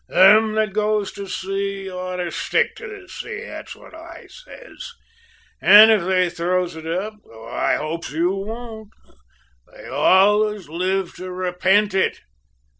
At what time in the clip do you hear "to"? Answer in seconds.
1.11-1.27, 2.77-2.87, 11.17-11.31